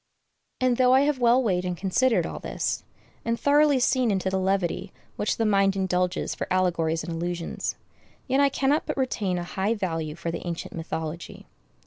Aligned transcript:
And 0.59 0.77
though 0.77 0.95
I 0.95 1.01
have 1.01 1.19
well 1.19 1.43
weighed 1.43 1.63
and 1.63 1.77
considered 1.77 2.25
all 2.25 2.39
this, 2.39 2.83
and 3.23 3.39
thoroughly 3.39 3.79
seen 3.79 4.09
into 4.09 4.31
the 4.31 4.39
levity 4.39 4.91
which 5.15 5.37
the 5.37 5.45
mind 5.45 5.75
indulges 5.75 6.33
for 6.33 6.47
allegories 6.51 7.03
and 7.03 7.13
allusions, 7.13 7.75
yet 8.27 8.39
I 8.39 8.49
cannot 8.49 8.87
but 8.87 8.97
retain 8.97 9.37
a 9.37 9.43
high 9.43 9.75
value 9.75 10.15
for 10.15 10.31
the 10.31 10.41
ancient 10.47 10.73
mythology. 10.73 11.45